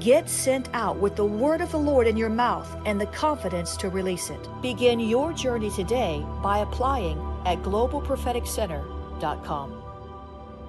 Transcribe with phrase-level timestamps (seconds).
[0.00, 3.76] Get sent out with the word of the Lord in your mouth and the confidence
[3.78, 4.48] to release it.
[4.62, 9.82] Begin your journey today by applying at globalpropheticcenter.com.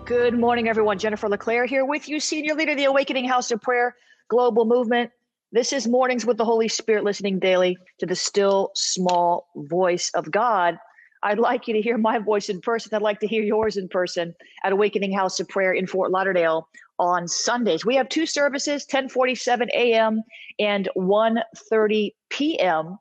[0.05, 0.97] Good morning, everyone.
[0.97, 3.95] Jennifer LeClaire here with you, Senior Leader of the Awakening House of Prayer
[4.29, 5.11] Global Movement.
[5.51, 10.31] This is Mornings with the Holy Spirit, listening daily to the still small voice of
[10.31, 10.79] God.
[11.21, 12.95] I'd like you to hear my voice in person.
[12.95, 16.67] I'd like to hear yours in person at Awakening House of Prayer in Fort Lauderdale
[16.99, 17.85] on Sundays.
[17.85, 20.23] We have two services, 1047 a.m.
[20.59, 22.97] and 1:30 p.m.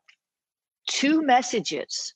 [0.87, 2.15] Two messages,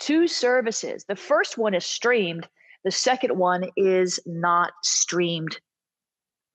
[0.00, 1.04] two services.
[1.06, 2.48] The first one is streamed.
[2.84, 5.58] The second one is not streamed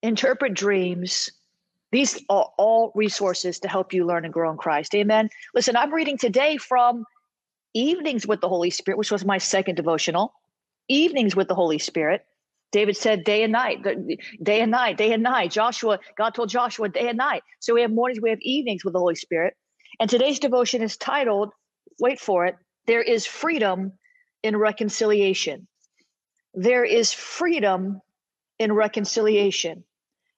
[0.01, 1.29] interpret dreams.
[1.91, 4.95] These are all resources to help you learn and grow in Christ.
[4.95, 5.29] Amen.
[5.53, 7.03] Listen, I'm reading today from
[7.73, 10.33] Evenings with the Holy Spirit, which was my second devotional
[10.91, 12.25] evenings with the Holy Spirit.
[12.71, 13.83] David said day and night,
[14.41, 15.51] day and night, day and night.
[15.51, 17.43] Joshua, God told Joshua day and night.
[17.59, 19.55] So we have mornings, we have evenings with the Holy Spirit.
[19.99, 21.51] And today's devotion is titled,
[21.99, 22.55] wait for it,
[22.87, 23.93] There is Freedom
[24.41, 25.67] in Reconciliation.
[26.53, 28.01] There is freedom
[28.59, 29.83] in reconciliation.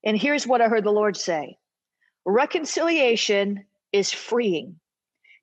[0.03, 1.57] And here's what I heard the Lord say
[2.25, 4.79] Reconciliation is freeing.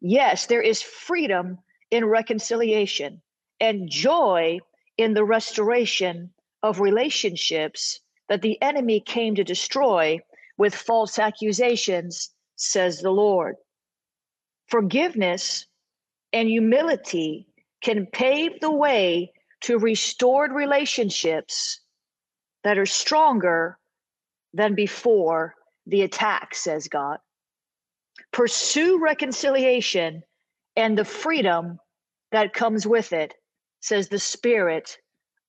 [0.01, 1.59] Yes, there is freedom
[1.91, 3.21] in reconciliation,
[3.61, 4.61] and joy
[5.01, 6.31] in the restoration
[6.63, 10.21] of relationships that the enemy came to destroy
[10.59, 13.57] with false accusations, says the Lord.
[14.67, 15.67] Forgiveness
[16.33, 17.49] and humility
[17.81, 19.33] can pave the way
[19.63, 21.81] to restored relationships
[22.63, 23.79] that are stronger
[24.53, 25.55] than before
[25.87, 27.19] the attack, says God.
[28.33, 30.23] Pursue reconciliation
[30.77, 31.79] and the freedom
[32.33, 33.35] that comes with it,
[33.81, 34.99] says the Spirit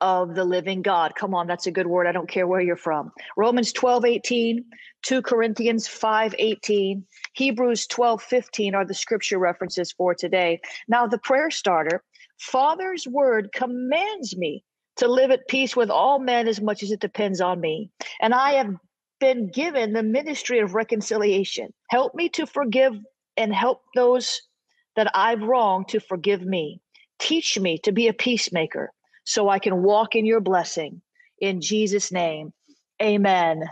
[0.01, 1.13] of the living God.
[1.15, 2.07] Come on, that's a good word.
[2.07, 3.11] I don't care where you're from.
[3.37, 4.65] Romans 12, 18,
[5.03, 10.59] 2 Corinthians 5, 18, Hebrews 12, 15 are the scripture references for today.
[10.87, 12.03] Now, the prayer starter
[12.39, 14.63] Father's word commands me
[14.97, 17.91] to live at peace with all men as much as it depends on me.
[18.19, 18.73] And I have
[19.19, 21.71] been given the ministry of reconciliation.
[21.89, 22.95] Help me to forgive
[23.37, 24.41] and help those
[24.95, 26.81] that I've wronged to forgive me.
[27.21, 28.91] Teach me to be a peacemaker
[29.23, 31.01] so I can walk in your blessing.
[31.39, 32.51] In Jesus' name,
[33.01, 33.63] amen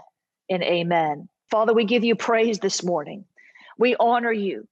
[0.50, 1.28] and amen.
[1.50, 3.26] Father, we give you praise this morning.
[3.80, 4.68] We honor you.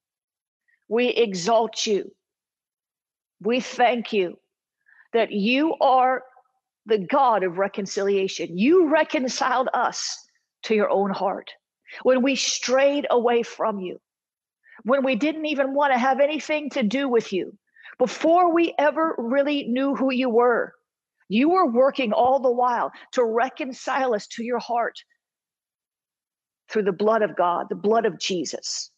[0.88, 2.12] We exalt you.
[3.41, 4.38] We thank you
[5.12, 6.23] that you are
[6.85, 8.57] the God of reconciliation.
[8.57, 10.23] You reconciled us
[10.63, 11.51] to your own heart
[12.03, 14.00] when we strayed away from you,
[14.83, 17.57] when we didn't even want to have anything to do with you,
[17.99, 20.73] before we ever really knew who you were.
[21.29, 24.97] You were working all the while to reconcile us to your heart
[26.69, 28.91] through the blood of God, the blood of Jesus.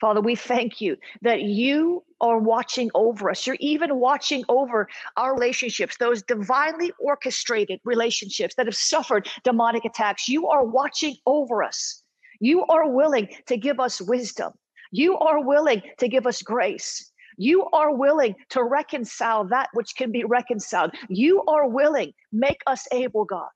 [0.00, 3.46] Father, we thank you that you are watching over us.
[3.46, 10.28] You're even watching over our relationships, those divinely orchestrated relationships that have suffered demonic attacks.
[10.28, 12.02] You are watching over us.
[12.40, 14.52] You are willing to give us wisdom.
[14.90, 17.11] You are willing to give us grace.
[17.36, 20.92] You are willing to reconcile that which can be reconciled.
[21.08, 22.12] You are willing.
[22.32, 23.48] Make us able, God.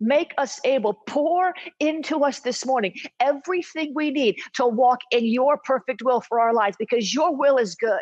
[0.00, 5.58] Make us able, pour into us this morning everything we need to walk in your
[5.58, 8.00] perfect will for our lives because your will is good.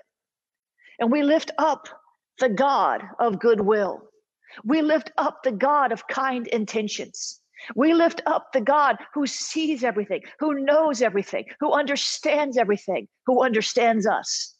[1.00, 1.88] And we lift up
[2.38, 4.02] the God of goodwill.
[4.64, 7.40] We lift up the God of kind intentions.
[7.74, 13.42] We lift up the God who sees everything, who knows everything, who understands everything, who
[13.42, 14.54] understands us.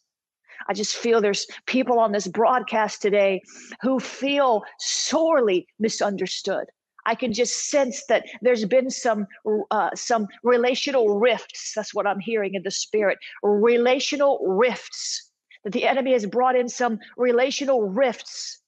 [0.68, 3.42] I just feel there's people on this broadcast today
[3.80, 6.66] who feel sorely misunderstood.
[7.06, 9.26] I can just sense that there's been some
[9.70, 11.72] uh, some relational rifts.
[11.74, 13.18] That's what I'm hearing in the spirit.
[13.42, 15.30] Relational rifts
[15.64, 18.60] that the enemy has brought in some relational rifts,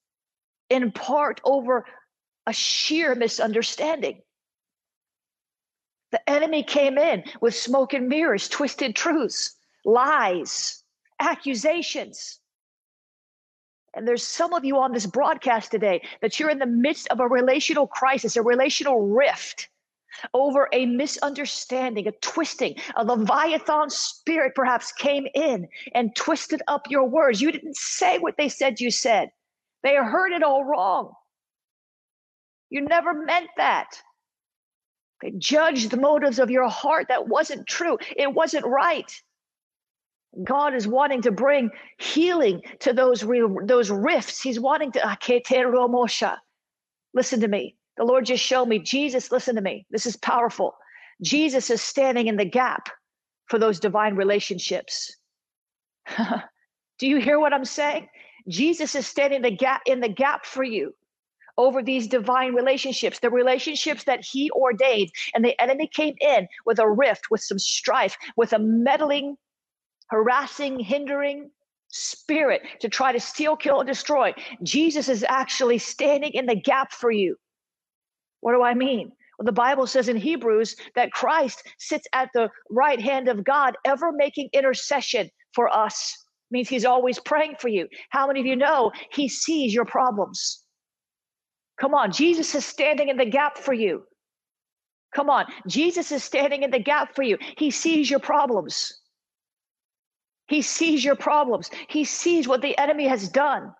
[0.70, 1.84] in part over
[2.46, 4.22] a sheer misunderstanding.
[6.10, 9.54] The enemy came in with smoke and mirrors, twisted truths,
[9.84, 10.79] lies,
[11.20, 12.40] accusations.
[13.94, 17.20] And there's some of you on this broadcast today that you're in the midst of
[17.20, 19.68] a relational crisis, a relational rift
[20.34, 22.76] over a misunderstanding, a twisting.
[22.96, 27.40] A Leviathan spirit perhaps came in and twisted up your words.
[27.40, 29.30] You didn't say what they said you said,
[29.82, 31.12] they heard it all wrong.
[32.70, 33.88] You never meant that.
[35.22, 37.06] They judged the motives of your heart.
[37.08, 37.98] That wasn't true.
[38.16, 39.10] It wasn't right.
[40.44, 44.40] God is wanting to bring healing to those real, those rifts.
[44.40, 45.18] He's wanting to
[47.12, 47.76] Listen to me.
[47.96, 49.32] The Lord just showed me Jesus.
[49.32, 49.86] Listen to me.
[49.90, 50.76] This is powerful.
[51.22, 52.88] Jesus is standing in the gap
[53.46, 55.16] for those divine relationships.
[56.16, 58.08] Do you hear what I'm saying?
[58.48, 60.94] Jesus is standing the gap in the gap for you
[61.58, 65.10] over these divine relationships, the relationships that he ordained.
[65.34, 69.36] And the enemy came in with a rift, with some strife, with a meddling
[70.10, 71.50] harassing, hindering
[71.88, 74.32] spirit to try to steal, kill, and destroy.
[74.62, 77.36] Jesus is actually standing in the gap for you.
[78.40, 79.12] What do I mean?
[79.38, 83.76] Well, the Bible says in Hebrews that Christ sits at the right hand of God,
[83.84, 86.16] ever making intercession for us.
[86.50, 87.88] Means he's always praying for you.
[88.10, 90.64] How many of you know he sees your problems?
[91.80, 94.02] Come on, Jesus is standing in the gap for you.
[95.14, 97.38] Come on, Jesus is standing in the gap for you.
[97.56, 98.99] He sees your problems.
[100.50, 101.70] He sees your problems.
[101.86, 103.72] He sees what the enemy has done.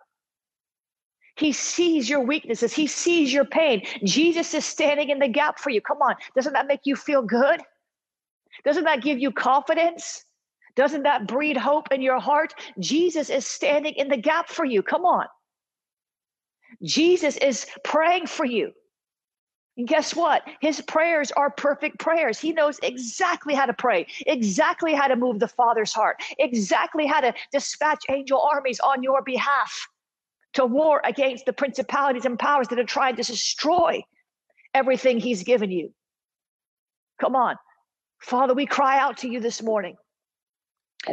[1.34, 2.72] He sees your weaknesses.
[2.72, 3.82] He sees your pain.
[4.04, 5.80] Jesus is standing in the gap for you.
[5.80, 6.14] Come on.
[6.36, 7.60] Doesn't that make you feel good?
[8.64, 10.24] Doesn't that give you confidence?
[10.76, 12.54] Doesn't that breed hope in your heart?
[12.78, 14.80] Jesus is standing in the gap for you.
[14.80, 15.26] Come on.
[16.84, 18.70] Jesus is praying for you.
[19.86, 20.42] Guess what?
[20.60, 22.38] His prayers are perfect prayers.
[22.38, 27.20] He knows exactly how to pray, exactly how to move the Father's heart, exactly how
[27.20, 29.88] to dispatch angel armies on your behalf
[30.54, 34.02] to war against the principalities and powers that are trying to destroy
[34.74, 35.92] everything He's given you.
[37.20, 37.56] Come on.
[38.20, 39.96] Father, we cry out to you this morning.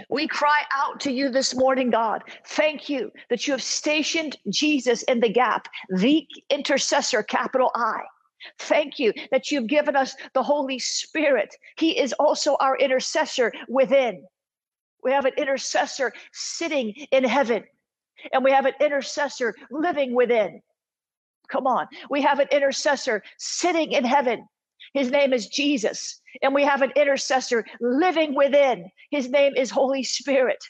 [0.09, 2.23] We cry out to you this morning, God.
[2.47, 8.01] Thank you that you have stationed Jesus in the gap, the intercessor, capital I.
[8.59, 11.55] Thank you that you've given us the Holy Spirit.
[11.77, 14.25] He is also our intercessor within.
[15.03, 17.63] We have an intercessor sitting in heaven,
[18.33, 20.61] and we have an intercessor living within.
[21.47, 21.87] Come on.
[22.09, 24.47] We have an intercessor sitting in heaven.
[24.93, 26.21] His name is Jesus.
[26.41, 28.89] And we have an intercessor living within.
[29.11, 30.63] His name is Holy Spirit.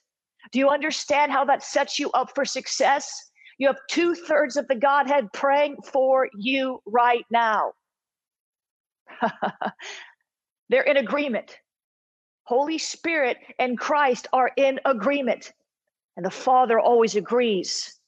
[0.52, 3.27] Do you understand how that sets you up for success?
[3.58, 7.74] You have two thirds of the Godhead praying for you right now.
[10.70, 11.58] They're in agreement.
[12.44, 15.52] Holy Spirit and Christ are in agreement.
[16.16, 18.00] And the Father always agrees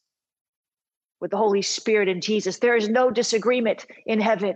[1.20, 2.60] with the Holy Spirit and Jesus.
[2.60, 4.56] There is no disagreement in heaven.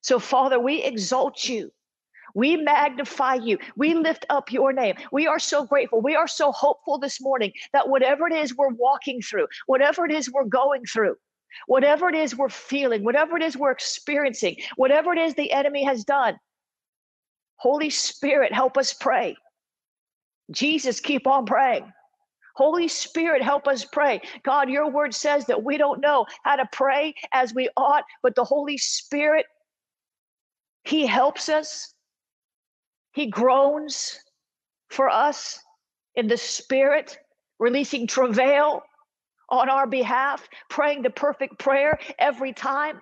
[0.00, 1.70] So, Father, we exalt you.
[2.34, 3.58] We magnify you.
[3.76, 4.96] We lift up your name.
[5.12, 6.00] We are so grateful.
[6.00, 10.12] We are so hopeful this morning that whatever it is we're walking through, whatever it
[10.12, 11.16] is we're going through,
[11.66, 15.84] whatever it is we're feeling, whatever it is we're experiencing, whatever it is the enemy
[15.84, 16.38] has done,
[17.56, 19.36] Holy Spirit, help us pray.
[20.50, 21.92] Jesus, keep on praying.
[22.56, 24.20] Holy Spirit, help us pray.
[24.42, 28.34] God, your word says that we don't know how to pray as we ought, but
[28.34, 29.46] the Holy Spirit,
[30.84, 31.94] He helps us.
[33.12, 34.18] He groans
[34.88, 35.58] for us
[36.14, 37.18] in the Spirit,
[37.58, 38.82] releasing travail
[39.48, 43.00] on our behalf, praying the perfect prayer every time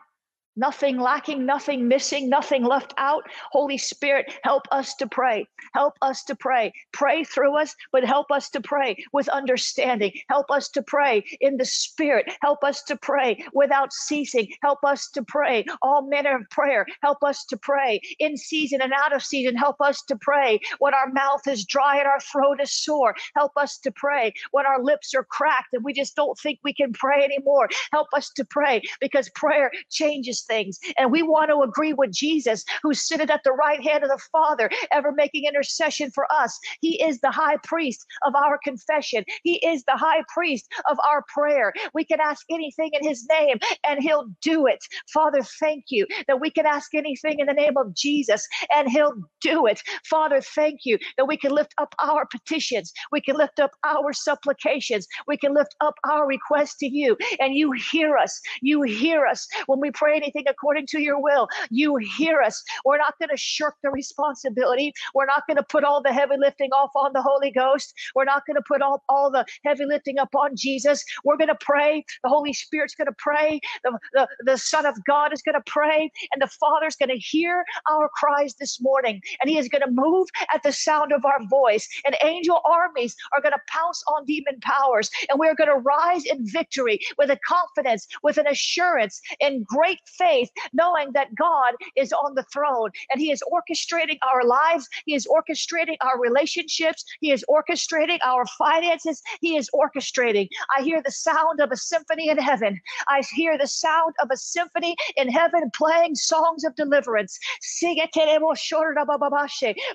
[0.58, 3.22] nothing lacking, nothing missing, nothing left out.
[3.52, 5.46] Holy Spirit, help us to pray.
[5.72, 6.72] Help us to pray.
[6.92, 10.12] Pray through us, but help us to pray with understanding.
[10.28, 12.30] Help us to pray in the Spirit.
[12.42, 14.48] Help us to pray without ceasing.
[14.62, 16.84] Help us to pray all manner of prayer.
[17.02, 19.54] Help us to pray in season and out of season.
[19.54, 23.14] Help us to pray when our mouth is dry and our throat is sore.
[23.36, 26.72] Help us to pray when our lips are cracked and we just don't think we
[26.72, 27.68] can pray anymore.
[27.92, 30.78] Help us to pray because prayer changes things.
[30.96, 34.20] And we want to agree with Jesus, who's seated at the right hand of the
[34.32, 36.58] Father, ever making intercession for us.
[36.80, 41.24] He is the high priest of our confession, He is the high priest of our
[41.32, 41.72] prayer.
[41.94, 44.80] We can ask anything in His name, and He'll do it.
[45.12, 49.14] Father, thank you that we can ask anything in the name of Jesus, and He'll
[49.40, 49.80] do it.
[50.08, 54.12] Father, thank you that we can lift up our petitions, we can lift up our
[54.12, 58.40] supplications, we can lift up our requests to you, and you hear us.
[58.62, 61.48] You hear us when we pray anything according to your will.
[61.70, 62.62] You hear us.
[62.84, 64.92] We're not going to shirk the responsibility.
[65.14, 67.94] We're not going to put all the heavy lifting off on the Holy Ghost.
[68.14, 71.04] We're not going to put all, all the heavy lifting up on Jesus.
[71.24, 72.04] We're going to pray.
[72.22, 73.60] The Holy Spirit's going to pray.
[73.84, 76.10] The, the, the Son of God is going to pray.
[76.32, 79.20] And the Father's going to hear our cries this morning.
[79.40, 81.88] And He is going to move at the sound of our voice.
[82.04, 85.10] And angel armies are going to pounce on demon powers.
[85.30, 90.00] And we're going to rise in victory with a confidence, with an assurance, in great
[90.18, 94.88] faith knowing that God is on the throne and He is orchestrating our lives.
[95.06, 97.04] He is orchestrating our relationships.
[97.20, 99.22] He is orchestrating our finances.
[99.40, 100.48] He is orchestrating.
[100.76, 102.80] I hear the sound of a symphony in heaven.
[103.08, 107.38] I hear the sound of a symphony in heaven playing songs of deliverance.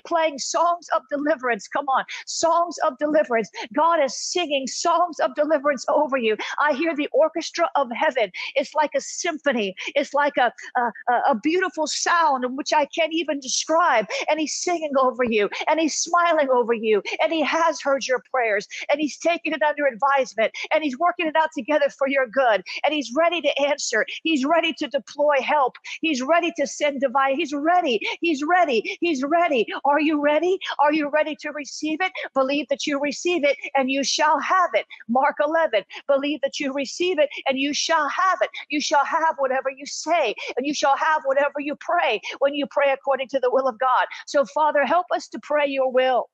[0.06, 1.68] Playing songs of deliverance.
[1.68, 3.50] Come on, songs of deliverance.
[3.74, 6.36] God is singing songs of deliverance over you.
[6.60, 8.30] I hear the orchestra of heaven.
[8.54, 9.74] It's like a symphony.
[9.94, 10.92] It's like a, a,
[11.30, 14.06] a beautiful sound which I can't even describe.
[14.28, 18.22] And he's singing over you and he's smiling over you and he has heard your
[18.30, 22.26] prayers and he's taking it under advisement and he's working it out together for your
[22.26, 24.04] good and he's ready to answer.
[24.22, 25.76] He's ready to deploy help.
[26.00, 27.36] He's ready to send divine.
[27.36, 28.00] He's ready.
[28.20, 28.98] He's ready.
[29.00, 29.66] He's ready.
[29.84, 30.58] Are you ready?
[30.82, 32.12] Are you ready to receive it?
[32.34, 34.86] Believe that you receive it and you shall have it.
[35.08, 35.84] Mark 11.
[36.06, 38.50] Believe that you receive it and you shall have it.
[38.68, 42.66] You shall have whatever you say and you shall have whatever you pray when you
[42.70, 44.06] pray according to the will of God.
[44.26, 46.28] So, Father, help us to pray your will.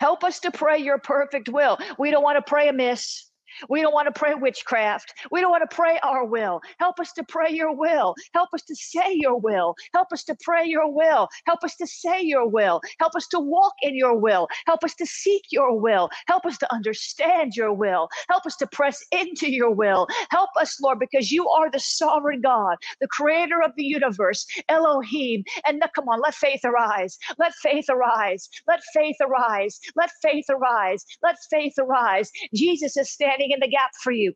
[0.00, 1.78] Help us to pray your perfect will.
[1.98, 3.31] We don't want to pray amiss.
[3.68, 5.14] We don't want to pray witchcraft.
[5.30, 6.60] We don't want to pray our will.
[6.78, 8.14] Help us to pray your will.
[8.34, 9.74] Help us to say your will.
[9.92, 11.28] Help us to pray your will.
[11.46, 12.80] Help us to say your will.
[12.98, 14.48] Help us to walk in your will.
[14.66, 16.10] Help us to seek your will.
[16.26, 18.08] Help us to understand your will.
[18.28, 20.06] Help us to press into your will.
[20.30, 25.44] Help us, Lord, because you are the sovereign God, the creator of the universe, Elohim.
[25.66, 27.18] And now, come on, let faith arise.
[27.38, 28.48] Let faith arise.
[28.66, 29.80] Let faith arise.
[29.96, 31.04] Let faith arise.
[31.22, 32.30] Let faith arise.
[32.54, 34.32] Jesus is standing standing in the gap for you.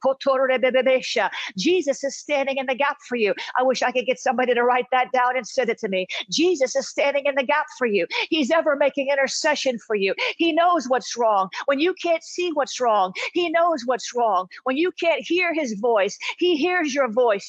[1.56, 3.34] Jesus is standing in the gap for you.
[3.58, 6.06] I wish I could get somebody to write that down and send it to me.
[6.30, 8.06] Jesus is standing in the gap for you.
[8.30, 10.14] He's ever making intercession for you.
[10.36, 11.48] He knows what's wrong.
[11.66, 14.48] When you can't see what's wrong, He knows what's wrong.
[14.64, 17.48] When you can't hear His voice, He hears your voice.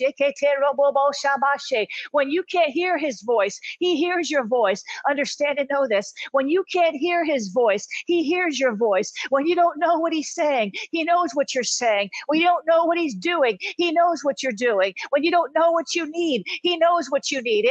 [2.11, 4.83] When you can't hear His voice, He hears your voice.
[5.09, 6.13] Understand and know this.
[6.31, 9.11] When you can't hear His voice, He hears your voice.
[9.29, 12.09] When you don't know what He's saying, He knows what you're saying.
[12.29, 14.93] We don't know what He's doing, He knows what you're doing.
[15.09, 17.65] When you don't know what you need, He knows what you need.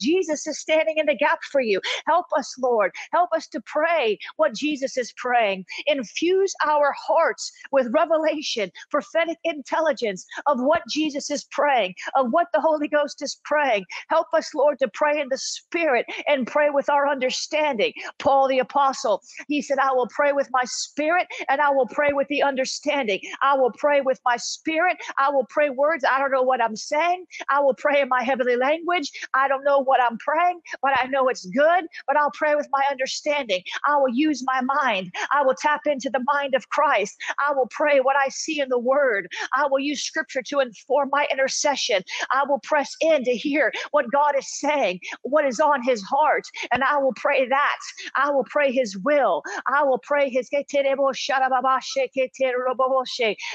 [0.00, 1.80] Jesus is standing in the gap for you.
[2.06, 2.92] Help us, Lord.
[3.12, 5.64] Help us to pray what Jesus is praying.
[5.86, 12.60] Infuse our hearts with revelation, prophetic intelligence of what Jesus is praying, of what the
[12.60, 13.84] Holy Ghost is praying.
[14.08, 17.92] Help us, Lord, to pray in the Spirit and pray with our understanding.
[18.18, 22.12] Paul the Apostle, he said, I will pray with my spirit and I will pray
[22.12, 23.20] with the understanding.
[23.40, 24.96] I will pray with my spirit.
[25.18, 26.04] I will pray words.
[26.04, 27.26] I don't know what I'm saying.
[27.48, 29.12] I will pray in my heavenly language.
[29.34, 31.84] I don't know what I'm praying, but I know it's good.
[32.08, 33.62] But I'll pray with my understanding.
[33.86, 35.12] I will use my mind.
[35.32, 37.16] I will tap into the mind of Christ.
[37.38, 39.28] I will pray what I see in the word.
[39.56, 42.02] I will use scripture to inform my intercession.
[42.32, 46.42] I will press in to hear what God is saying, what is on his heart,
[46.72, 47.78] and I will pray that.
[48.16, 49.42] I will pray his will.
[49.68, 50.50] I will pray his.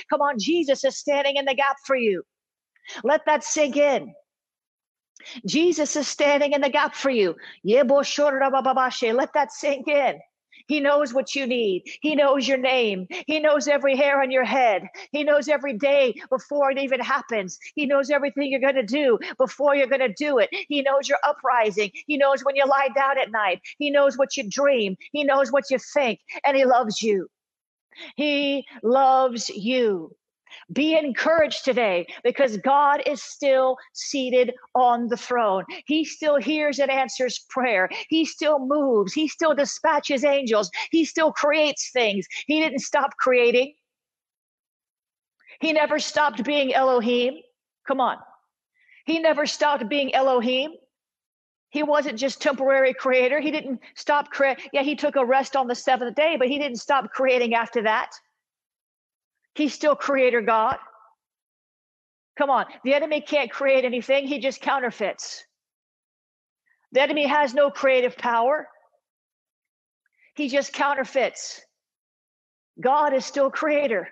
[0.10, 2.24] Come on, Jesus is standing in the gap for you.
[3.03, 4.13] Let that sink in.
[5.46, 7.36] Jesus is standing in the gap for you.
[7.63, 10.19] Let that sink in.
[10.67, 11.84] He knows what you need.
[12.01, 13.08] He knows your name.
[13.25, 14.84] He knows every hair on your head.
[15.12, 17.58] He knows every day before it even happens.
[17.75, 20.50] He knows everything you're going to do before you're going to do it.
[20.51, 21.89] He knows your uprising.
[22.05, 23.62] He knows when you lie down at night.
[23.79, 24.96] He knows what you dream.
[25.12, 26.19] He knows what you think.
[26.46, 27.27] And He loves you.
[28.15, 30.15] He loves you.
[30.72, 35.63] Be encouraged today because God is still seated on the throne.
[35.86, 37.89] He still hears and answers prayer.
[38.10, 39.13] He still moves.
[39.13, 40.69] He still dispatches angels.
[40.91, 42.25] He still creates things.
[42.48, 43.74] He didn't stop creating.
[45.62, 47.36] He never stopped being Elohim.
[47.88, 48.17] Come on.
[49.06, 50.71] He never stopped being Elohim.
[51.69, 53.39] He wasn't just temporary creator.
[53.39, 54.58] He didn't stop create.
[54.73, 57.84] Yeah, he took a rest on the seventh day, but he didn't stop creating after
[57.84, 58.12] that.
[59.53, 60.77] He's still creator God.
[62.38, 62.65] Come on.
[62.84, 65.43] The enemy can't create anything, he just counterfeits.
[66.91, 68.67] The enemy has no creative power,
[70.36, 71.62] he just counterfeits.
[72.79, 74.08] God is still creator.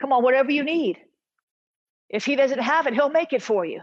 [0.00, 0.98] Come on, whatever you need.
[2.08, 3.82] If he doesn't have it, he'll make it for you.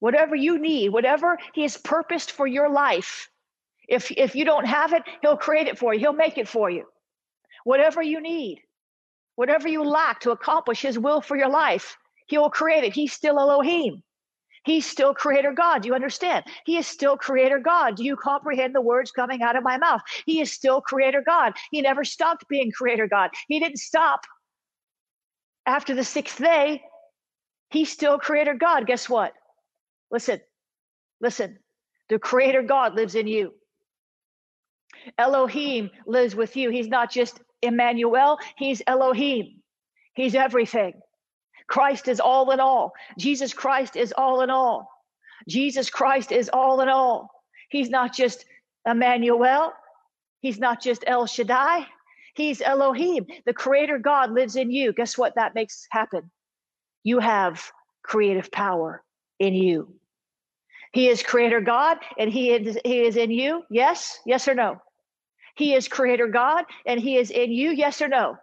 [0.00, 3.28] Whatever you need, whatever he has purposed for your life,
[3.88, 6.00] if, if you don't have it, he'll create it for you.
[6.00, 6.84] He'll make it for you.
[7.64, 8.60] Whatever you need.
[9.36, 12.94] Whatever you lack to accomplish His will for your life, He will create it.
[12.94, 14.02] He's still Elohim.
[14.64, 15.82] He's still creator God.
[15.82, 16.44] Do you understand?
[16.64, 17.96] He is still creator God.
[17.96, 20.00] Do you comprehend the words coming out of my mouth?
[20.24, 21.52] He is still creator God.
[21.70, 23.30] He never stopped being creator God.
[23.46, 24.22] He didn't stop
[25.66, 26.82] after the sixth day.
[27.70, 28.86] He's still creator God.
[28.86, 29.34] Guess what?
[30.10, 30.40] Listen,
[31.20, 31.58] listen.
[32.08, 33.52] The creator God lives in you.
[35.18, 36.70] Elohim lives with you.
[36.70, 39.62] He's not just Emmanuel, he's Elohim.
[40.14, 40.94] He's everything.
[41.68, 42.92] Christ is all in all.
[43.18, 44.88] Jesus Christ is all in all.
[45.48, 47.30] Jesus Christ is all in all.
[47.70, 48.44] He's not just
[48.86, 49.72] Emmanuel.
[50.40, 51.86] He's not just El Shaddai.
[52.34, 53.26] He's Elohim.
[53.46, 54.92] The creator God lives in you.
[54.92, 56.30] Guess what that makes happen?
[57.02, 57.70] You have
[58.04, 59.02] creative power
[59.38, 59.94] in you.
[60.92, 63.62] He is creator God and he is, he is in you.
[63.70, 64.18] Yes?
[64.24, 64.80] Yes or no?
[65.56, 68.36] He is creator God and he is in you, yes or no?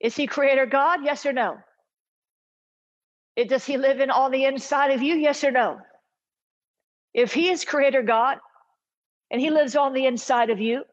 [0.00, 1.00] Is he creator God?
[1.04, 1.56] Yes or no?
[3.34, 5.16] It, does he live in on the inside of you?
[5.16, 5.78] Yes or no?
[7.14, 8.38] If he is creator God
[9.30, 10.84] and he lives on the inside of you,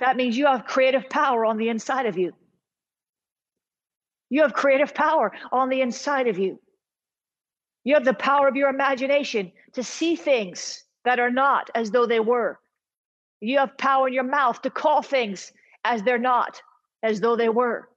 [0.00, 2.32] that means you have creative power on the inside of you.
[4.28, 6.60] You have creative power on the inside of you.
[7.86, 12.04] You have the power of your imagination to see things that are not as though
[12.04, 12.58] they were.
[13.40, 15.52] You have power in your mouth to call things
[15.84, 16.60] as they're not,
[17.04, 17.88] as though they were.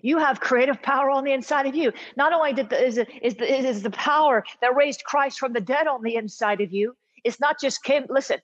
[0.00, 1.92] You have creative power on the inside of you.
[2.16, 5.52] Not only did the, is, it, is, the, is the power that raised Christ from
[5.52, 8.38] the dead on the inside of you, it's not just came, listen,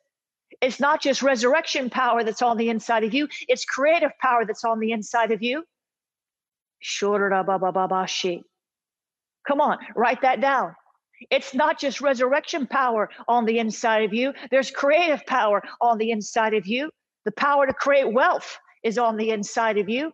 [0.61, 4.65] it's not just resurrection power that's on the inside of you, it's creative power that's
[4.65, 5.65] on the inside of you.
[9.47, 10.75] Come on, write that down.
[11.31, 16.11] It's not just resurrection power on the inside of you, there's creative power on the
[16.11, 16.91] inside of you.
[17.25, 20.13] The power to create wealth is on the inside of you.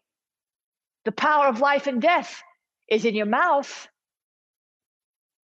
[1.04, 2.42] The power of life and death
[2.88, 3.88] is in your mouth.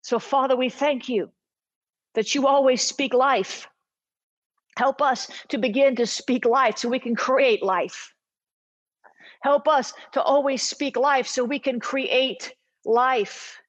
[0.02, 1.30] So, Father, we thank you
[2.14, 3.66] that you always speak life.
[4.76, 8.12] Help us to begin to speak life so we can create life.
[9.42, 13.60] Help us to always speak life so we can create life.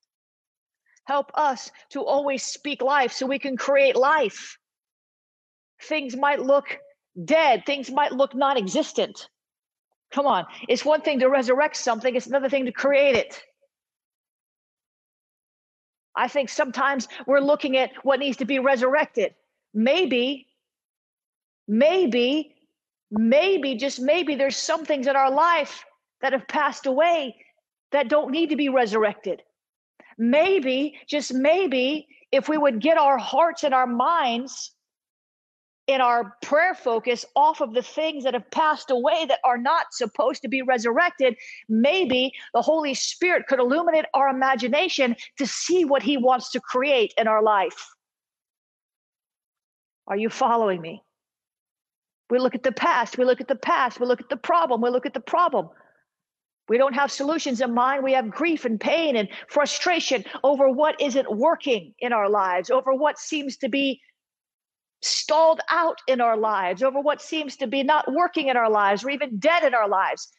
[1.05, 4.57] Help us to always speak life so we can create life.
[5.83, 6.77] Things might look
[7.23, 9.29] dead, things might look non existent.
[10.11, 13.41] Come on, it's one thing to resurrect something, it's another thing to create it.
[16.15, 19.35] I think sometimes we're looking at what needs to be resurrected.
[19.73, 20.47] Maybe,
[21.67, 22.55] maybe,
[23.11, 25.85] maybe, just maybe there's some things in our life
[26.21, 27.35] that have passed away
[27.91, 29.41] that don't need to be resurrected.
[30.17, 34.71] Maybe, just maybe, if we would get our hearts and our minds
[35.87, 39.87] in our prayer focus off of the things that have passed away that are not
[39.91, 41.35] supposed to be resurrected,
[41.69, 47.13] maybe the Holy Spirit could illuminate our imagination to see what He wants to create
[47.17, 47.87] in our life.
[50.07, 51.03] Are you following me?
[52.29, 54.81] We look at the past, we look at the past, we look at the problem,
[54.81, 55.69] we look at the problem.
[56.67, 58.03] We don't have solutions in mind.
[58.03, 62.93] We have grief and pain and frustration over what isn't working in our lives, over
[62.93, 64.01] what seems to be
[65.01, 69.03] stalled out in our lives, over what seems to be not working in our lives
[69.03, 70.31] or even dead in our lives.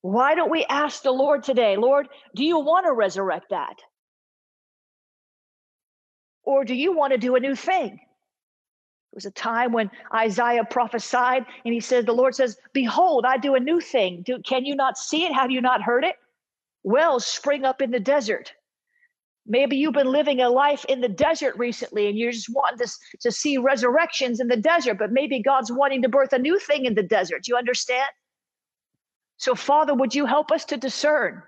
[0.00, 3.76] Why don't we ask the Lord today, Lord, do you want to resurrect that?
[6.44, 8.00] Or do you want to do a new thing?
[9.12, 13.38] It was a time when Isaiah prophesied and he said, The Lord says, Behold, I
[13.38, 14.22] do a new thing.
[14.22, 15.32] Do, can you not see it?
[15.32, 16.16] Have you not heard it?
[16.82, 18.52] Wells spring up in the desert.
[19.46, 22.92] Maybe you've been living a life in the desert recently and you're just wanting to,
[23.20, 26.84] to see resurrections in the desert, but maybe God's wanting to birth a new thing
[26.84, 27.44] in the desert.
[27.44, 28.08] Do you understand?
[29.38, 31.42] So, Father, would you help us to discern?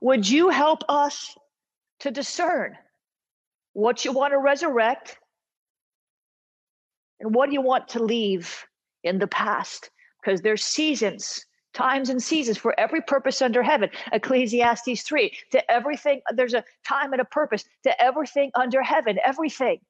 [0.00, 1.36] Would you help us
[2.00, 2.76] to discern
[3.72, 5.18] what you want to resurrect
[7.20, 8.66] and what do you want to leave
[9.02, 9.90] in the past?
[10.20, 13.90] Because there's seasons times and seasons for every purpose under heaven.
[14.12, 15.36] Ecclesiastes 3.
[15.52, 19.80] To everything, there's a time and a purpose to everything under heaven, everything.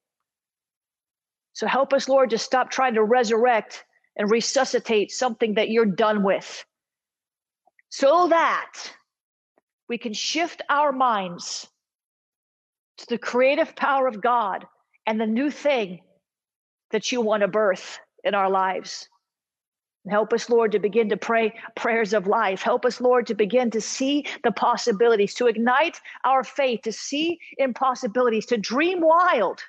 [1.52, 3.84] So help us, Lord, to stop trying to resurrect
[4.16, 6.64] and resuscitate something that you're done with
[7.90, 8.74] so that
[9.88, 11.68] we can shift our minds
[12.98, 14.66] to the creative power of God
[15.06, 16.00] and the new thing
[16.90, 19.08] that you want to birth in our lives.
[20.08, 22.60] Help us, Lord, to begin to pray prayers of life.
[22.60, 27.38] Help us, Lord, to begin to see the possibilities, to ignite our faith, to see
[27.56, 29.62] impossibilities, to dream wild.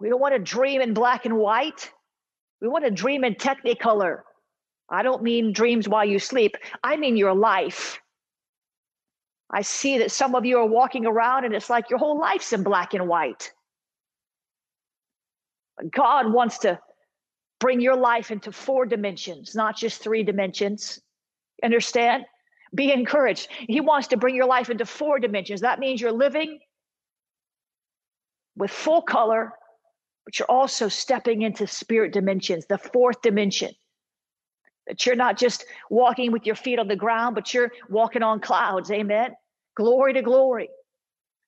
[0.00, 1.92] We don't want to dream in black and white.
[2.60, 4.22] We want to dream in technicolor.
[4.90, 8.00] I don't mean dreams while you sleep, I mean your life.
[9.48, 12.52] I see that some of you are walking around and it's like your whole life's
[12.52, 13.52] in black and white.
[15.90, 16.78] God wants to
[17.60, 21.00] bring your life into four dimensions, not just three dimensions.
[21.62, 22.24] Understand?
[22.74, 23.48] Be encouraged.
[23.68, 25.60] He wants to bring your life into four dimensions.
[25.60, 26.58] That means you're living
[28.56, 29.52] with full color,
[30.24, 33.70] but you're also stepping into spirit dimensions, the fourth dimension.
[34.86, 38.40] That you're not just walking with your feet on the ground, but you're walking on
[38.40, 38.90] clouds.
[38.90, 39.30] Amen.
[39.76, 40.68] Glory to glory.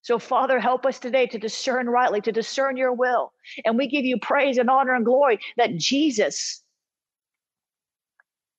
[0.05, 3.33] So, Father, help us today to discern rightly, to discern your will.
[3.65, 6.63] And we give you praise and honor and glory that Jesus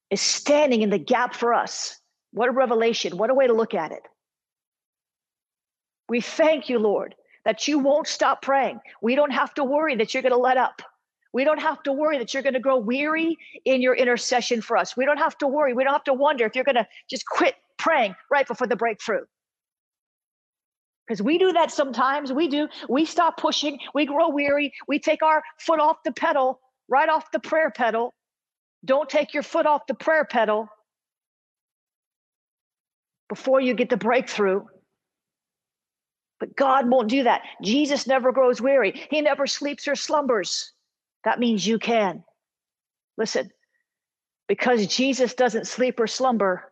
[0.09, 2.01] is standing in the gap for us.
[2.31, 3.19] What a revelation.
[3.19, 4.01] What a way to look at it.
[6.09, 7.13] We thank you, Lord,
[7.45, 8.79] that you won't stop praying.
[9.03, 10.81] We don't have to worry that you're going to let up.
[11.31, 14.77] We don't have to worry that you're going to grow weary in your intercession for
[14.77, 14.97] us.
[14.97, 15.73] We don't have to worry.
[15.75, 18.75] We don't have to wonder if you're going to just quit praying right before the
[18.75, 19.25] breakthrough
[21.05, 22.33] because we do that sometimes.
[22.33, 22.67] We do.
[22.89, 23.79] We stop pushing.
[23.93, 24.73] We grow weary.
[24.87, 28.13] We take our foot off the pedal, right off the prayer pedal.
[28.83, 30.67] Don't take your foot off the prayer pedal
[33.29, 34.63] before you get the breakthrough.
[36.39, 37.41] But God won't do that.
[37.63, 40.71] Jesus never grows weary, He never sleeps or slumbers.
[41.23, 42.23] That means you can.
[43.17, 43.49] Listen,
[44.47, 46.71] because Jesus doesn't sleep or slumber,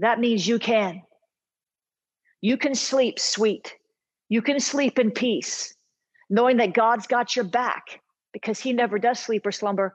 [0.00, 1.02] that means you can.
[2.40, 3.74] You can sleep sweet.
[4.28, 5.74] You can sleep in peace,
[6.28, 8.00] knowing that God's got your back
[8.32, 9.94] because He never does sleep or slumber.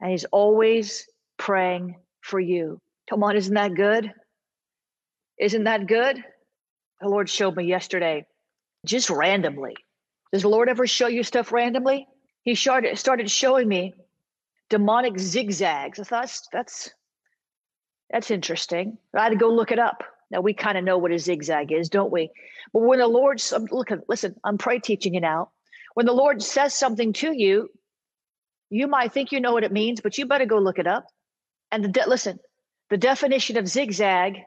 [0.00, 1.06] And He's always
[1.38, 2.78] praying for you.
[3.10, 4.12] Come on, isn't that good?
[5.38, 6.22] Isn't that good?
[7.00, 8.24] The Lord showed me yesterday,
[8.86, 9.74] just randomly.
[10.32, 12.06] Does the Lord ever show you stuff randomly?
[12.44, 13.94] He started showing me
[14.70, 15.98] demonic zigzags.
[15.98, 16.90] I thought that's,
[18.10, 18.98] that's interesting.
[19.14, 20.02] I had to go look it up.
[20.32, 22.30] Now we kind of know what a zigzag is, don't we?
[22.72, 25.50] But when the Lord um, look, listen, I'm pray teaching you now.
[25.94, 27.68] When the Lord says something to you,
[28.70, 31.04] you might think you know what it means, but you better go look it up.
[31.70, 32.38] And the de- listen,
[32.88, 34.38] the definition of zigzag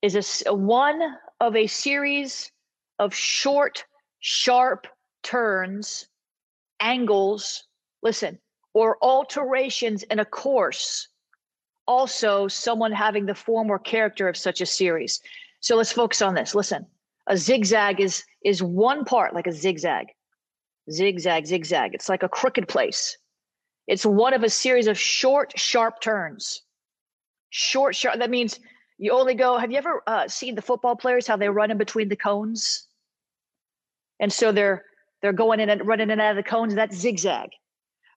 [0.00, 1.02] is a one
[1.40, 2.50] of a series
[2.98, 3.84] of short,
[4.20, 4.86] sharp
[5.22, 6.08] turns,
[6.80, 7.64] angles.
[8.02, 8.38] Listen,
[8.72, 11.08] or alterations in a course.
[11.88, 15.20] Also, someone having the form or character of such a series.
[15.60, 16.54] So let's focus on this.
[16.54, 16.86] Listen,
[17.26, 20.08] a zigzag is is one part like a zigzag,
[20.90, 21.94] zigzag, zigzag.
[21.94, 23.16] It's like a crooked place.
[23.86, 26.60] It's one of a series of short, sharp turns.
[27.50, 28.18] Short, sharp.
[28.18, 28.60] That means
[28.98, 29.56] you only go.
[29.56, 32.86] Have you ever uh, seen the football players how they run in between the cones?
[34.20, 34.84] And so they're
[35.22, 36.74] they're going in and running in and out of the cones.
[36.74, 37.48] That's zigzag.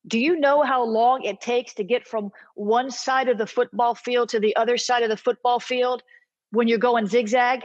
[0.07, 3.93] Do you know how long it takes to get from one side of the football
[3.93, 6.01] field to the other side of the football field
[6.51, 7.61] when you're going zigzag?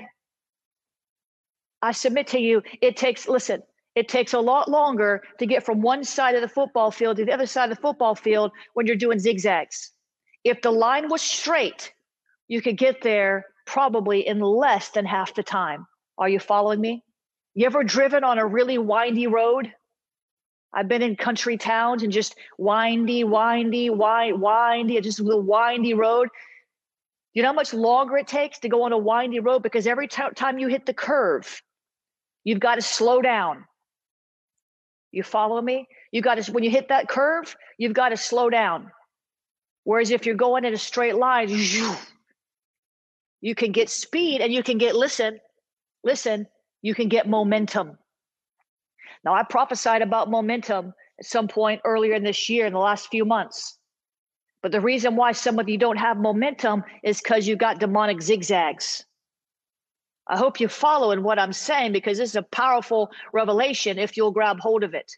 [1.83, 3.63] I submit to you, it takes, listen,
[3.95, 7.25] it takes a lot longer to get from one side of the football field to
[7.25, 9.93] the other side of the football field when you're doing zigzags.
[10.45, 11.93] If the line was straight,
[12.49, 15.87] you could get there probably in less than half the time.
[16.19, 17.05] Are you following me?
[17.55, 19.73] You ever driven on a really windy road?
[20.77, 25.95] I've been in country towns and just windy, windy, wind, windy, just a little windy
[25.95, 26.29] road.
[27.33, 29.63] You know how much longer it takes to go on a windy road?
[29.63, 31.63] Because every t- time you hit the curve,
[32.45, 33.65] you've got to slow down.
[35.13, 35.89] You follow me?
[36.13, 38.93] You got to, when you hit that curve, you've got to slow down.
[39.85, 41.49] Whereas if you're going in a straight line,
[43.41, 45.41] you can get speed and you can get, listen,
[46.05, 46.47] listen,
[46.83, 47.97] you can get momentum.
[49.27, 53.09] Now, I prophesied about momentum at some point earlier in this year, in the last
[53.09, 53.77] few months.
[54.63, 58.23] But the reason why some of you don't have momentum is because you got demonic
[58.23, 59.05] zigzags.
[60.29, 64.31] I hope you're following what I'm saying because this is a powerful revelation if you'll
[64.31, 65.11] grab hold of it.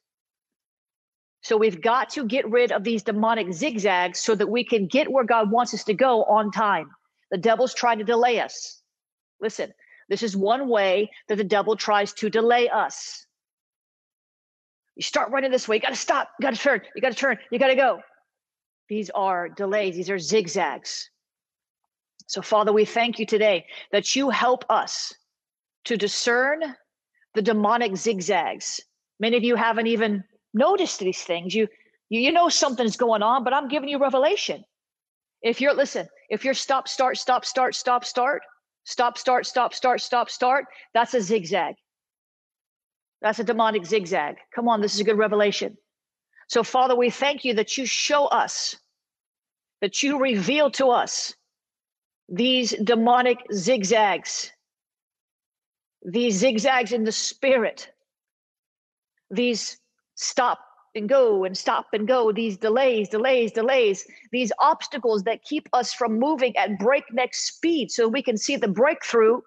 [1.42, 5.12] So we've got to get rid of these demonic zigzags so that we can get
[5.12, 6.88] where God wants us to go on time.
[7.31, 8.83] The devil's trying to delay us.
[9.38, 9.71] Listen,
[10.09, 13.27] this is one way that the devil tries to delay us.
[14.99, 15.77] You start running this way.
[15.77, 16.29] You got to stop.
[16.39, 16.81] You got to turn.
[16.97, 17.39] You got to turn.
[17.53, 18.01] You got to go.
[18.89, 19.95] These are delays.
[19.95, 21.09] These are zigzags.
[22.27, 25.15] So, Father, we thank you today that you help us
[25.85, 26.63] to discern
[27.35, 28.81] the demonic zigzags.
[29.21, 31.55] Many of you haven't even noticed these things.
[31.55, 31.69] You,
[32.09, 34.65] you, you know something's going on, but I'm giving you revelation.
[35.43, 38.43] If you're, listen, if you're stop, start, stop, start, stop, start,
[38.83, 41.77] stop, start, stop, start, stop, start, that's a zigzag.
[43.20, 44.37] That's a demonic zigzag.
[44.54, 45.76] Come on, this is a good revelation.
[46.48, 48.76] So, Father, we thank you that you show us,
[49.81, 51.35] that you reveal to us
[52.28, 54.52] these demonic zigzags,
[56.02, 57.90] these zigzags in the spirit,
[59.31, 59.78] these
[60.14, 60.61] stop
[60.94, 65.92] and go and stop and go, these delays, delays, delays, these obstacles that keep us
[65.92, 69.40] from moving at breakneck speed so we can see the breakthrough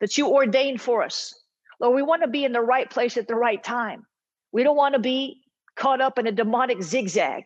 [0.00, 1.34] that you ordained for us.
[1.80, 4.06] Lord, we want to be in the right place at the right time.
[4.52, 5.40] We don't want to be
[5.76, 7.44] caught up in a demonic zigzag.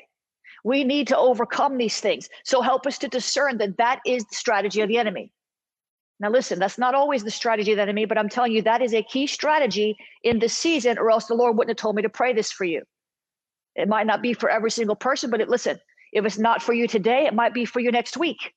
[0.64, 2.28] We need to overcome these things.
[2.44, 5.32] So help us to discern that that is the strategy of the enemy.
[6.20, 8.82] Now, listen, that's not always the strategy of the enemy, but I'm telling you that
[8.82, 12.02] is a key strategy in this season, or else the Lord wouldn't have told me
[12.02, 12.82] to pray this for you.
[13.76, 15.78] It might not be for every single person, but it, listen,
[16.12, 18.52] if it's not for you today, it might be for you next week.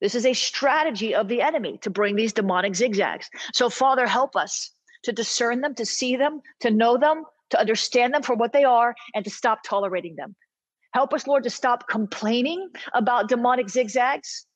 [0.00, 3.28] This is a strategy of the enemy to bring these demonic zigzags.
[3.52, 4.72] So, Father, help us
[5.04, 8.64] to discern them, to see them, to know them, to understand them for what they
[8.64, 10.36] are, and to stop tolerating them.
[10.92, 14.46] Help us, Lord, to stop complaining about demonic zigzags.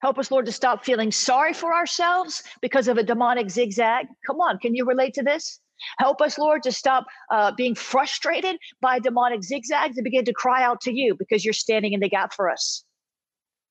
[0.00, 4.06] Help us, Lord, to stop feeling sorry for ourselves because of a demonic zigzag.
[4.26, 5.60] Come on, can you relate to this?
[5.98, 10.62] Help us, Lord, to stop uh, being frustrated by demonic zigzags and begin to cry
[10.62, 12.84] out to you because you're standing in the gap for us.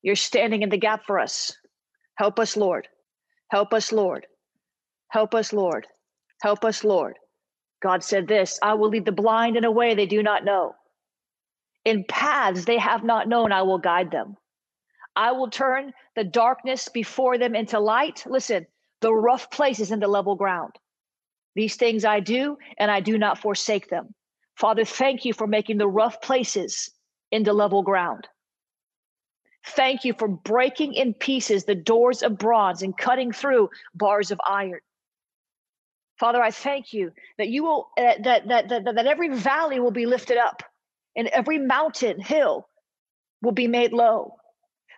[0.01, 1.53] You're standing in the gap for us.
[2.15, 2.87] Help us, Lord.
[3.49, 4.25] Help us, Lord.
[5.09, 5.87] Help us, Lord.
[6.41, 7.15] Help us, Lord.
[7.81, 10.73] God said this I will lead the blind in a way they do not know.
[11.85, 14.35] In paths they have not known, I will guide them.
[15.15, 18.23] I will turn the darkness before them into light.
[18.27, 18.67] Listen,
[19.01, 20.73] the rough places into level ground.
[21.55, 24.13] These things I do, and I do not forsake them.
[24.55, 26.91] Father, thank you for making the rough places
[27.31, 28.27] into level ground.
[29.69, 34.41] Thank you for breaking in pieces the doors of bronze and cutting through bars of
[34.47, 34.79] iron.
[36.19, 39.91] Father, I thank you that you will uh, that, that that that every valley will
[39.91, 40.63] be lifted up
[41.15, 42.67] and every mountain hill
[43.41, 44.35] will be made low.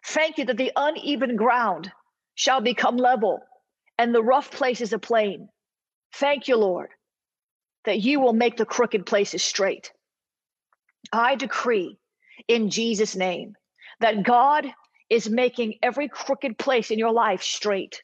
[0.05, 1.91] Thank you that the uneven ground
[2.35, 3.41] shall become level
[3.99, 5.49] and the rough places a plain.
[6.15, 6.89] Thank you, Lord,
[7.85, 9.91] that you will make the crooked places straight.
[11.11, 11.97] I decree
[12.47, 13.55] in Jesus' name
[14.01, 14.67] that God
[15.09, 18.01] is making every crooked place in your life straight.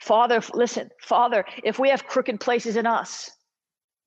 [0.00, 3.30] Father, listen, Father, if we have crooked places in us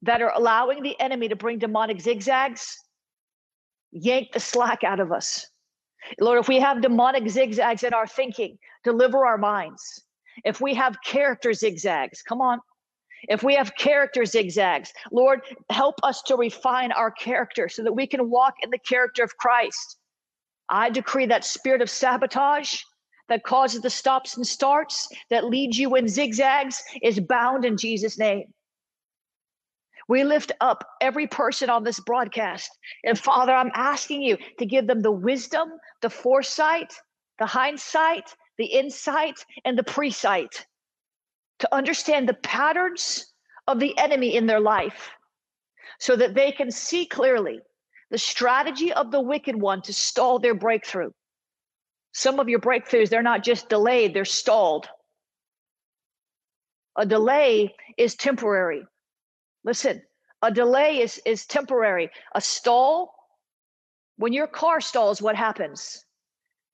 [0.01, 2.77] that are allowing the enemy to bring demonic zigzags,
[3.91, 5.47] yank the slack out of us.
[6.19, 10.03] Lord, if we have demonic zigzags in our thinking, deliver our minds.
[10.43, 12.59] If we have character zigzags, come on.
[13.29, 18.05] If we have character zigzags, Lord, help us to refine our character so that we
[18.05, 19.97] can walk in the character of Christ.
[20.69, 22.81] I decree that spirit of sabotage
[23.29, 28.17] that causes the stops and starts, that leads you in zigzags, is bound in Jesus'
[28.17, 28.53] name.
[30.07, 32.69] We lift up every person on this broadcast.
[33.03, 36.93] And Father, I'm asking you to give them the wisdom, the foresight,
[37.39, 40.65] the hindsight, the insight, and the presight
[41.59, 43.33] to understand the patterns
[43.67, 45.09] of the enemy in their life
[45.99, 47.59] so that they can see clearly
[48.11, 51.11] the strategy of the wicked one to stall their breakthrough.
[52.13, 54.87] Some of your breakthroughs, they're not just delayed, they're stalled.
[56.97, 58.85] A delay is temporary.
[59.65, 60.01] Listen,
[60.41, 62.09] a delay is, is temporary.
[62.33, 63.13] A stall,
[64.17, 66.05] when your car stalls, what happens?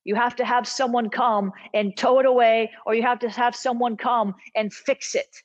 [0.04, 3.56] You have to have someone come and tow it away, or you have to have
[3.56, 5.42] someone come and fix it.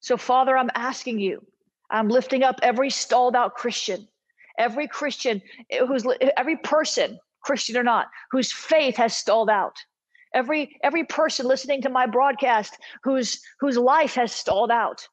[0.00, 1.44] So, Father, I'm asking you,
[1.90, 4.08] I'm lifting up every stalled out Christian,
[4.58, 5.40] every Christian
[5.70, 9.76] eh, who's eh, every person Christian or not, whose faith has stalled out.
[10.34, 15.06] Every every person listening to my broadcast whose whose life has stalled out.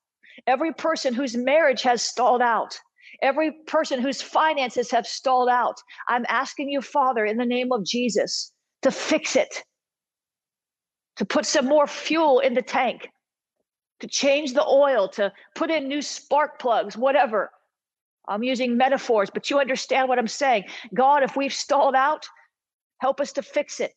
[0.48, 2.78] Every person whose marriage has stalled out.
[3.22, 5.78] Every person whose finances have stalled out.
[6.10, 9.64] I'm asking you, Father, in the name of Jesus, to fix it,
[11.16, 13.10] to put some more fuel in the tank,
[14.02, 17.52] to change the oil, to put in new spark plugs, whatever.
[18.28, 20.66] I'm using metaphors, but you understand what I'm saying.
[20.94, 22.28] God, if we've stalled out,
[23.00, 23.94] help us to fix it.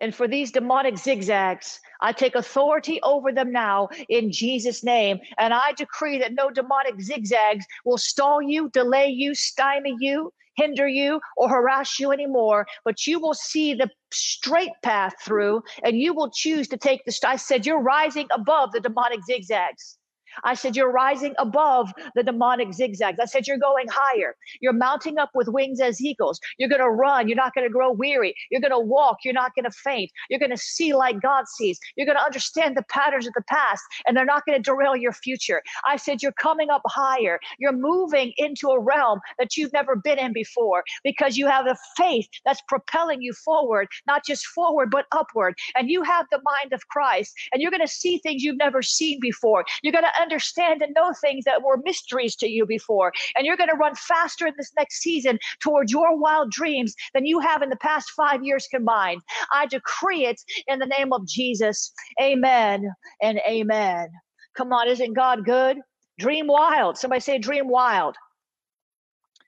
[0.00, 5.20] And for these demonic zigzags, I take authority over them now in Jesus' name.
[5.38, 10.88] And I decree that no demonic zigzags will stall you, delay you, stymie you, hinder
[10.88, 12.66] you, or harass you anymore.
[12.84, 17.18] But you will see the straight path through and you will choose to take the.
[17.26, 19.98] I said, You're rising above the demonic zigzags.
[20.44, 23.18] I said, You're rising above the demonic zigzags.
[23.20, 24.36] I said, You're going higher.
[24.60, 26.40] You're mounting up with wings as eagles.
[26.58, 27.28] You're going to run.
[27.28, 28.34] You're not going to grow weary.
[28.50, 29.18] You're going to walk.
[29.24, 30.10] You're not going to faint.
[30.28, 31.78] You're going to see like God sees.
[31.96, 34.96] You're going to understand the patterns of the past, and they're not going to derail
[34.96, 35.62] your future.
[35.86, 37.38] I said, You're coming up higher.
[37.58, 41.76] You're moving into a realm that you've never been in before because you have a
[41.96, 45.54] faith that's propelling you forward, not just forward, but upward.
[45.76, 48.82] And you have the mind of Christ, and you're going to see things you've never
[48.82, 49.64] seen before.
[49.82, 53.12] You're going to understand and know things that were mysteries to you before.
[53.36, 57.26] And you're going to run faster in this next season towards your wild dreams than
[57.26, 59.22] you have in the past five years combined.
[59.52, 61.92] I decree it in the name of Jesus.
[62.20, 62.90] Amen
[63.22, 64.08] and amen.
[64.56, 65.78] Come on, isn't God good?
[66.18, 66.98] Dream wild.
[66.98, 68.16] Somebody say, dream wild.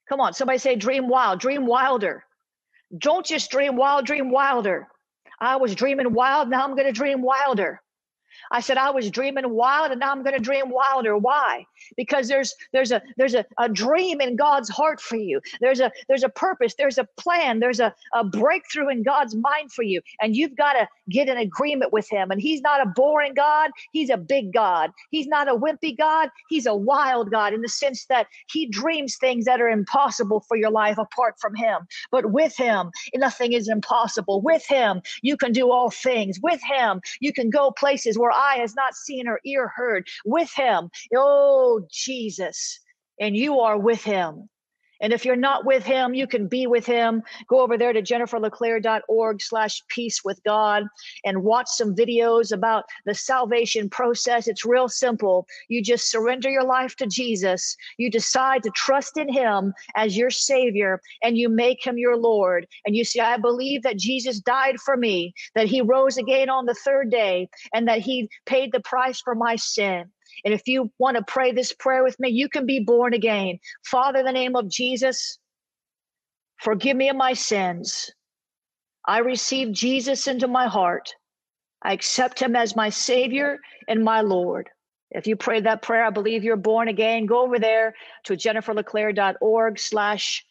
[0.09, 2.25] Come on, somebody say, dream wild, dream wilder.
[2.99, 4.89] Don't just dream wild, dream wilder.
[5.41, 7.81] I was dreaming wild, now I'm going to dream wilder.
[8.51, 11.17] I said I was dreaming wild and now I'm going to dream wilder.
[11.17, 11.67] Why?
[11.97, 15.41] Because there's there's a there's a, a dream in God's heart for you.
[15.61, 19.73] There's a there's a purpose, there's a plan, there's a, a breakthrough in God's mind
[19.73, 20.01] for you.
[20.21, 22.31] And you've got to get in agreement with him.
[22.31, 24.91] And he's not a boring God, he's a big God.
[25.11, 29.17] He's not a wimpy God, he's a wild God in the sense that he dreams
[29.17, 31.87] things that are impossible for your life apart from him.
[32.11, 34.41] But with him, nothing is impossible.
[34.41, 36.39] With him, you can do all things.
[36.43, 40.53] With him, you can go places where eye has not seen or ear heard with
[40.55, 40.89] him.
[41.15, 42.79] Oh, Jesus.
[43.21, 44.49] And you are with him.
[45.03, 47.23] And if you're not with him, you can be with him.
[47.49, 50.85] Go over there to jenniferleclaire.org slash peace with God
[51.25, 54.47] and watch some videos about the salvation process.
[54.49, 55.47] It's real simple.
[55.69, 57.77] You just surrender your life to Jesus.
[57.99, 62.67] You decide to trust in him as your savior and you make him your Lord.
[62.87, 66.67] And you say, I believe that Jesus died for me, that he rose again on
[66.67, 70.11] the third day, and that he paid the price for my sin.
[70.45, 73.59] And if you want to pray this prayer with me, you can be born again.
[73.85, 75.39] Father, in the name of Jesus,
[76.59, 78.11] forgive me of my sins.
[79.07, 81.15] I receive Jesus into my heart.
[81.83, 84.69] I accept him as my Savior and my Lord.
[85.11, 87.27] If you prayed that prayer, I believe you're born again.
[87.27, 90.45] Go over there to jenniferleclaire.org slash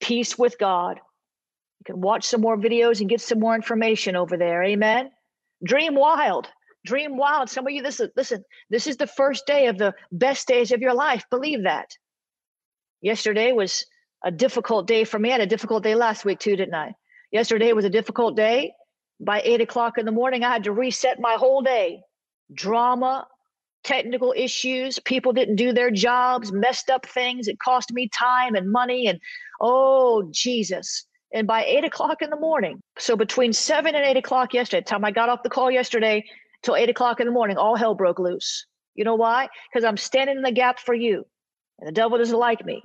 [0.00, 1.00] peace with God.
[1.80, 4.62] You can watch some more videos and get some more information over there.
[4.62, 5.10] Amen.
[5.64, 6.48] Dream wild.
[6.84, 7.48] Dream wild.
[7.48, 10.70] Some of you, this is, listen, this is the first day of the best days
[10.72, 11.24] of your life.
[11.30, 11.90] Believe that.
[13.00, 13.86] Yesterday was
[14.24, 15.30] a difficult day for me.
[15.30, 16.94] I had a difficult day last week too, didn't I?
[17.30, 18.72] Yesterday was a difficult day.
[19.20, 22.00] By eight o'clock in the morning, I had to reset my whole day.
[22.52, 23.26] Drama,
[23.82, 27.48] technical issues, people didn't do their jobs, messed up things.
[27.48, 29.06] It cost me time and money.
[29.06, 29.20] And
[29.60, 31.06] oh, Jesus.
[31.32, 35.04] And by eight o'clock in the morning, so between seven and eight o'clock yesterday, time
[35.04, 36.24] I got off the call yesterday
[36.64, 38.66] till eight o'clock in the morning, all hell broke loose.
[38.94, 39.48] You know why?
[39.70, 41.26] Because I'm standing in the gap for you.
[41.78, 42.82] And the devil doesn't like me.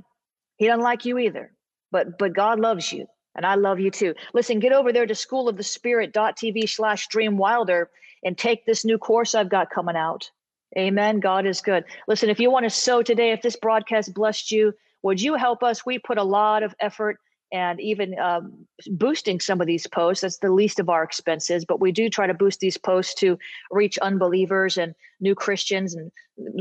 [0.58, 1.52] He doesn't like you either.
[1.92, 3.08] But but God loves you.
[3.36, 4.16] And I love you too.
[4.34, 7.90] Listen, get over there to schoolofthespirit.tv slash dream wilder
[8.24, 10.30] and take this new course I've got coming out.
[10.78, 11.20] Amen.
[11.20, 11.86] God is good.
[12.08, 14.74] Listen, if you want to sow today, if this broadcast blessed you,
[15.04, 15.86] would you help us?
[15.86, 17.20] We put a lot of effort
[17.52, 20.22] and even um, boosting some of these posts.
[20.22, 23.38] That's the least of our expenses, but we do try to boost these posts to
[23.72, 26.12] reach unbelievers and new Christians and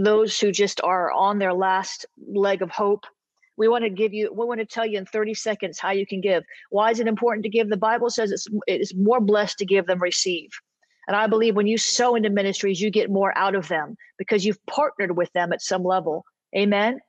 [0.04, 3.04] those who just are on their last leg of hope.
[3.56, 6.06] We want to give you, we want to tell you in 30 seconds how you
[6.06, 6.44] can give.
[6.70, 7.68] Why is it important to give?
[7.68, 10.50] The Bible says it's, it's more blessed to give than receive.
[11.08, 14.44] And I believe when you sow into ministries, you get more out of them because
[14.44, 16.24] you've partnered with them at some level.
[16.56, 17.00] Amen.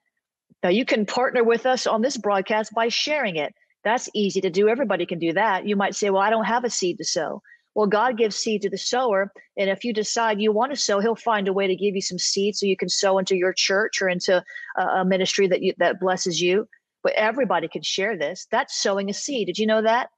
[0.64, 3.54] Now, you can partner with us on this broadcast by sharing it.
[3.84, 4.68] That's easy to do.
[4.68, 5.68] Everybody can do that.
[5.68, 7.42] You might say, Well, I don't have a seed to sow.
[7.76, 9.32] Well, God gives seed to the sower.
[9.58, 12.02] And if you decide you want to sow, He'll find a way to give you
[12.02, 14.44] some seed so you can sow into your church or into
[14.78, 16.68] a, ministry that you, that blesses you.
[17.04, 18.48] But everybody can share this.
[18.52, 19.48] That's sowing a seed.
[19.48, 20.10] Did you know that?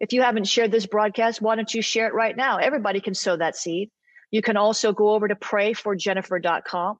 [0.00, 2.56] If you haven't shared this broadcast, why don't you share it right now?
[2.58, 3.90] Everybody can sow that seed.
[4.30, 6.98] You can also go over to prayforjennifer.com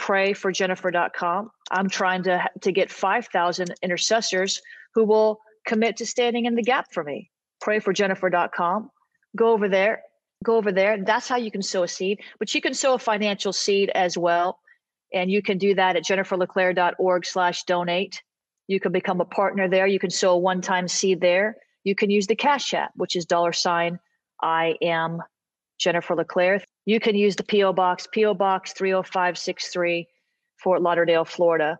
[0.00, 1.50] prayforjennifer.com.
[1.70, 4.62] I'm trying to to get 5,000 intercessors
[4.94, 7.30] who will commit to standing in the gap for me.
[7.62, 8.90] Prayforjennifer.com.
[9.36, 10.02] Go over there.
[10.42, 11.02] Go over there.
[11.04, 14.16] That's how you can sow a seed, but you can sow a financial seed as
[14.16, 14.58] well.
[15.12, 18.22] And you can do that at jenniferleclaire.org slash donate.
[18.68, 19.86] You can become a partner there.
[19.86, 21.56] You can sow a one-time seed there.
[21.84, 23.98] You can use the Cash App, which is dollar sign
[24.42, 25.22] I am
[25.78, 26.62] Jennifer LeClaire.
[26.86, 27.72] You can use the P.O.
[27.72, 28.34] Box, P.O.
[28.34, 30.08] Box 30563,
[30.56, 31.78] Fort Lauderdale, Florida,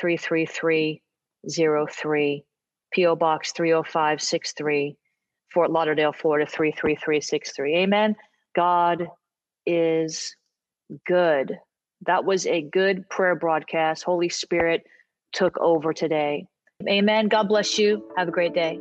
[0.00, 2.44] 33303.
[2.92, 3.16] P.O.
[3.16, 4.96] Box 30563,
[5.52, 7.76] Fort Lauderdale, Florida, 33363.
[7.76, 8.16] Amen.
[8.54, 9.08] God
[9.66, 10.34] is
[11.06, 11.58] good.
[12.06, 14.04] That was a good prayer broadcast.
[14.04, 14.84] Holy Spirit
[15.32, 16.46] took over today.
[16.88, 17.28] Amen.
[17.28, 18.08] God bless you.
[18.16, 18.80] Have a great day.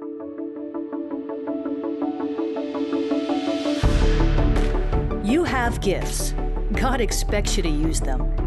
[5.23, 6.33] You have gifts.
[6.73, 8.46] God expects you to use them.